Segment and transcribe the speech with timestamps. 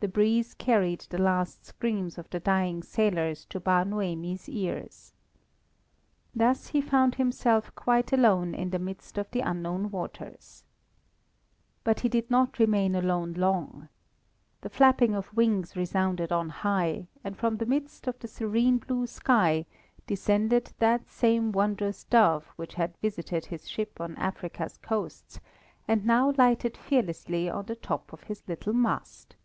[0.00, 5.14] The breeze carried the last screams of the dying sailors to Bar Noemi's ears.
[6.34, 10.62] Thus he found himself quite alone in the midst of the unknown waters.
[11.84, 13.88] But he did not remain alone long.
[14.60, 19.06] The flapping of wings resounded on high, and from the midst of the serene blue
[19.06, 19.64] sky,
[20.06, 25.40] descended that same wondrous dove which had visited his ship on Africa's coasts,
[25.88, 29.36] and now lighted fearlessly on the top of his little mast.